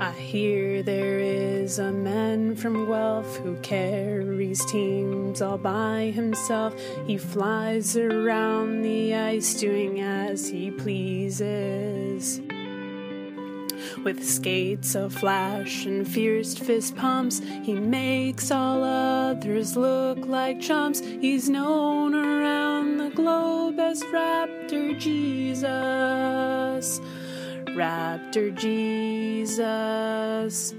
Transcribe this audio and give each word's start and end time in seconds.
I 0.00 0.12
hear 0.12 0.82
there 0.82 1.18
is 1.18 1.78
a 1.78 1.92
man 1.92 2.56
from 2.56 2.86
Guelph 2.86 3.36
who 3.36 3.56
carries 3.56 4.64
teams 4.64 5.42
all 5.42 5.58
by 5.58 6.10
himself. 6.14 6.74
He 7.06 7.18
flies 7.18 7.98
around 7.98 8.80
the 8.80 9.14
ice 9.14 9.52
doing 9.60 10.00
as 10.00 10.48
he 10.48 10.70
pleases. 10.70 12.40
With 14.02 14.26
skates 14.26 14.94
of 14.94 15.12
flash 15.12 15.84
and 15.84 16.08
fierce 16.08 16.54
fist 16.54 16.96
pumps, 16.96 17.42
he 17.62 17.74
makes 17.74 18.50
all 18.50 18.82
others 18.82 19.76
look 19.76 20.24
like 20.24 20.62
chumps. 20.62 21.00
He's 21.00 21.50
known 21.50 22.14
around 22.14 22.96
the 22.96 23.10
globe 23.10 23.78
as 23.78 24.02
Raptor 24.04 24.98
Jesus. 24.98 25.70
Raptor 27.76 28.54
Jesus, 28.54 30.74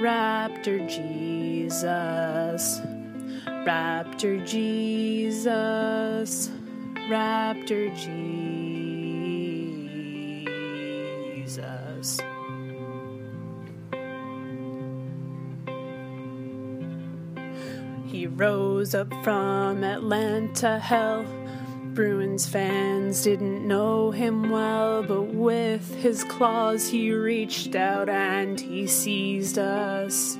Raptor 0.00 0.88
Jesus, 0.88 2.80
Raptor 3.66 4.46
Jesus, 4.46 6.50
Raptor 7.08 7.96
Jesus. 7.96 8.10
He 18.06 18.26
rose 18.26 18.94
up 18.94 19.12
from 19.22 19.84
Atlanta 19.84 20.78
hell 20.78 21.24
Bruins 22.00 22.48
fans 22.48 23.22
didn't 23.24 23.68
know 23.68 24.10
him 24.10 24.48
well, 24.48 25.02
but 25.02 25.34
with 25.34 25.94
his 25.96 26.24
claws 26.24 26.88
he 26.88 27.12
reached 27.12 27.74
out 27.74 28.08
and 28.08 28.58
he 28.58 28.86
seized 28.86 29.58
us. 29.58 30.38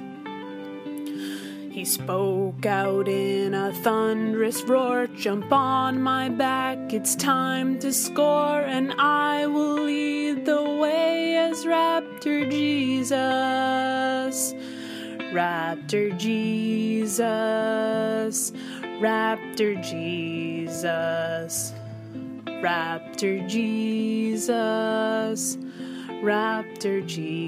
He 1.70 1.84
spoke 1.84 2.64
out 2.64 3.08
in 3.08 3.52
a 3.52 3.74
thunderous 3.74 4.62
roar 4.62 5.06
Jump 5.08 5.52
on 5.52 6.00
my 6.00 6.30
back, 6.30 6.94
it's 6.94 7.14
time 7.14 7.78
to 7.80 7.92
score, 7.92 8.62
and 8.62 8.94
I 8.96 9.46
will 9.46 9.82
lead 9.82 10.46
the 10.46 10.64
way 10.64 11.36
as 11.36 11.66
Raptor 11.66 12.50
Jesus. 12.50 13.18
Raptor 15.30 16.16
Jesus. 16.16 17.20
Raptor 19.00 19.82
Jesus, 19.82 21.72
Raptor 22.44 23.48
Jesus, 23.48 25.56
Raptor 26.22 27.06
Jesus. 27.06 27.46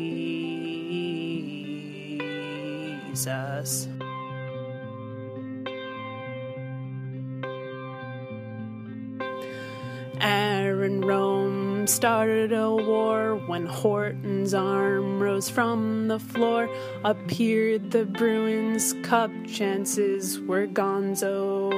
Started 11.93 12.53
a 12.55 12.75
war 12.75 13.37
when 13.47 13.67
Horton's 13.67 14.55
arm 14.55 15.23
rose 15.23 15.51
from 15.51 16.09
the 16.09 16.19
floor. 16.19 16.71
Appeared 17.05 17.91
the 17.91 18.07
Bruins 18.07 18.95
Cup, 19.03 19.31
chances 19.47 20.41
were 20.41 20.67
gonzo. 20.67 21.71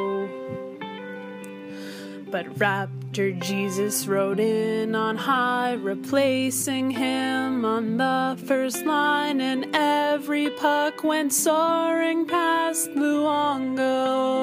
But 2.30 2.46
Raptor 2.54 3.40
Jesus 3.42 4.06
rode 4.06 4.38
in 4.38 4.94
on 4.94 5.16
high, 5.16 5.72
replacing 5.72 6.92
him 6.92 7.64
on 7.64 7.96
the 7.96 8.40
first 8.46 8.86
line, 8.86 9.40
and 9.40 9.66
every 9.74 10.48
puck 10.50 11.02
went 11.02 11.32
soaring 11.32 12.24
past 12.26 12.88
Luongo. 12.90 14.34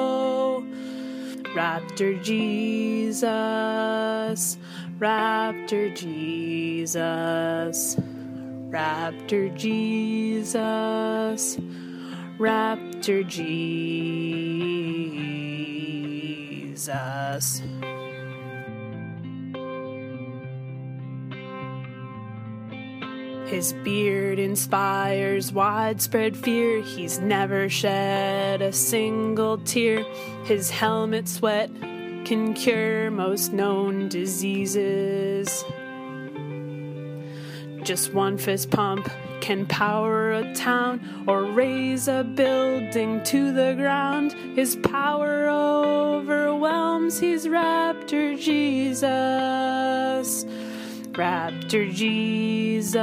Raptor 1.54 2.22
Jesus, 2.22 3.26
Raptor 4.98 5.94
Jesus, 5.94 7.96
Raptor 8.70 9.54
Jesus, 9.54 11.58
Raptor 12.38 13.28
Jesus. 13.28 13.52
His 23.52 23.74
beard 23.84 24.38
inspires 24.38 25.52
widespread 25.52 26.34
fear. 26.38 26.80
He's 26.80 27.18
never 27.18 27.68
shed 27.68 28.62
a 28.62 28.72
single 28.72 29.58
tear. 29.58 30.06
His 30.44 30.70
helmet 30.70 31.28
sweat 31.28 31.70
can 32.24 32.54
cure 32.54 33.10
most 33.10 33.52
known 33.52 34.08
diseases. 34.08 35.66
Just 37.82 38.14
one 38.14 38.38
fist 38.38 38.70
pump 38.70 39.12
can 39.42 39.66
power 39.66 40.32
a 40.32 40.54
town 40.54 41.24
or 41.26 41.44
raze 41.44 42.08
a 42.08 42.24
building 42.24 43.22
to 43.24 43.52
the 43.52 43.74
ground. 43.74 44.32
His 44.56 44.76
power 44.76 45.50
overwhelms, 45.50 47.18
he's 47.20 47.46
Raptor 47.46 48.40
Jesus. 48.40 49.02
Raptor 51.12 51.92
Jesus, 51.92 53.02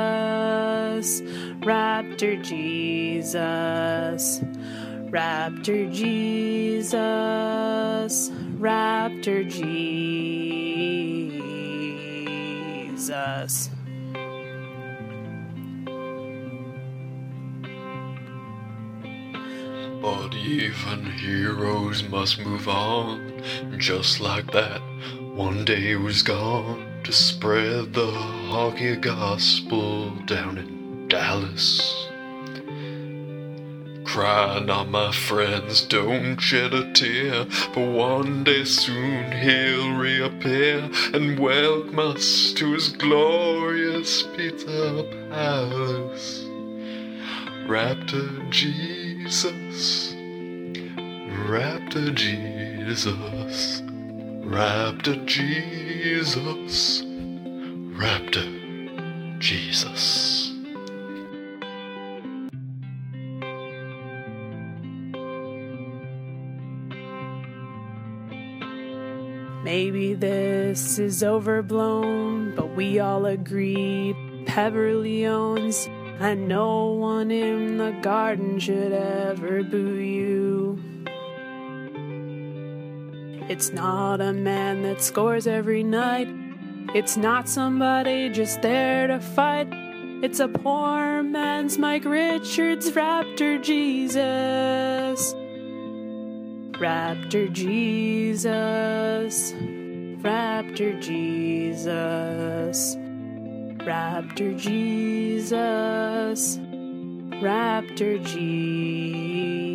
Raptor 1.62 2.44
Jesus, 2.44 4.42
Raptor 5.12 5.94
Jesus, 5.94 7.00
Raptor 8.58 9.48
Jesus. 12.90 13.70
But 20.02 20.34
even 20.34 21.06
heroes 21.06 22.02
must 22.10 22.40
move 22.40 22.68
on, 22.68 23.44
just 23.78 24.20
like 24.20 24.52
that. 24.54 24.82
One 25.36 25.64
day 25.64 25.96
was 25.96 26.24
gone 26.24 26.89
to 27.10 27.16
spread 27.16 27.92
the 27.96 28.12
hockey 28.52 28.96
gospel 28.96 30.12
down 30.28 30.60
in 30.60 31.08
Dallas. 31.08 32.08
Cry 34.04 34.60
not, 34.60 34.90
my 34.90 35.12
friends, 35.12 35.82
don't 35.82 36.38
shed 36.38 36.72
a 36.72 36.94
tear, 36.94 37.46
for 37.46 37.92
one 37.92 38.44
day 38.44 38.64
soon 38.64 39.32
he'll 39.32 39.98
reappear 39.98 40.88
and 41.12 41.40
welcome 41.40 41.98
us 41.98 42.54
to 42.54 42.74
his 42.74 42.90
glorious 42.90 44.22
pizza 44.38 45.04
palace. 45.32 46.44
Raptor 47.66 48.52
Jesus, 48.52 50.14
Raptor 51.48 52.14
Jesus. 52.14 53.82
Raptor 54.50 55.24
Jesus, 55.28 57.04
Raptor 57.94 59.40
Jesus. 59.40 60.52
Maybe 69.64 70.16
this 70.16 70.98
is 70.98 71.24
overblown, 71.24 72.56
but 72.56 72.76
we 72.76 72.98
all 72.98 73.28
agree 73.28 74.16
Peverley 74.48 75.28
owns, 75.28 75.88
and 76.20 76.48
no 76.48 76.88
one 76.94 77.30
in 77.30 77.78
the 77.78 77.92
garden 78.02 78.58
should 78.58 78.94
ever 78.94 79.62
boo 79.62 79.94
you. 79.94 80.99
It's 83.50 83.74
not 83.74 84.22
a 84.22 84.32
man 84.32 84.84
that 84.84 85.02
scores 85.02 85.48
every 85.48 85.82
night. 85.82 86.28
It's 86.94 87.18
not 87.18 87.50
somebody 87.50 88.30
just 88.30 88.62
there 88.62 89.08
to 89.08 89.20
fight. 89.20 89.68
It's 90.22 90.40
a 90.40 90.48
poor 90.48 91.24
man's 91.24 91.80
Mike 91.80 92.06
Richards, 92.06 92.92
Raptor 92.92 93.60
Jesus. 93.64 95.34
Raptor 96.80 97.52
Jesus. 97.52 99.52
Raptor 100.22 101.02
Jesus. 101.02 102.96
Raptor 103.80 104.60
Jesus. 104.60 106.60
Raptor 107.42 108.24
Jesus. 108.24 109.69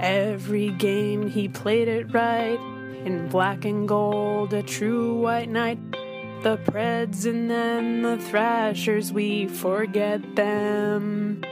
Every 0.00 0.70
game 0.70 1.28
he 1.28 1.48
played 1.48 1.88
it 1.88 2.12
right. 2.12 2.58
In 3.04 3.28
black 3.28 3.64
and 3.64 3.86
gold, 3.86 4.52
a 4.52 4.62
true 4.62 5.20
white 5.20 5.48
knight. 5.48 5.78
The 6.42 6.58
Preds 6.58 7.24
and 7.26 7.50
then 7.50 8.02
the 8.02 8.18
Thrashers, 8.18 9.12
we 9.12 9.46
forget 9.46 10.36
them. 10.36 11.42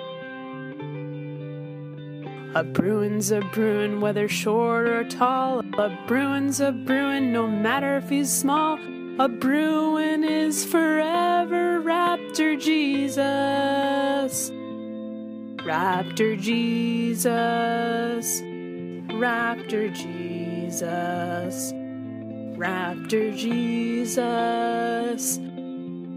A 2.55 2.63
Bruin's 2.63 3.31
a 3.31 3.41
Bruin, 3.41 4.03
whether 4.03 4.29
short 4.29 4.87
or 4.87 5.05
tall. 5.05 5.61
A 5.79 5.99
Bruin's 6.07 6.61
a 6.61 6.73
Bruin, 6.73 7.33
no 7.33 7.47
matter 7.47 7.97
if 7.97 8.11
he's 8.11 8.31
small. 8.31 8.79
A 9.19 9.29
Bruin 9.29 10.25
is 10.25 10.63
forever 10.65 11.81
Raptor 11.83 12.61
Jesus. 12.61 14.53
Raptor 15.65 16.37
Jesus, 16.41 18.43
Raptor 19.13 19.95
Jesus, 19.95 21.73
Raptor 22.59 23.37
Jesus, 23.37 25.39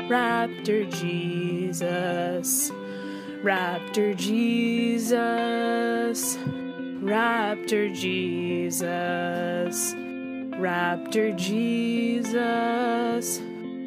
Raptor 0.10 0.90
Jesus, 0.90 2.72
Raptor 3.44 4.18
Jesus, 4.18 5.20
Raptor 7.04 7.94
Jesus, 7.94 9.94
Raptor 10.58 11.38
Jesus, 11.38 13.42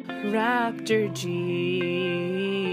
Raptor 0.07 1.13
Jesus. 1.13 2.68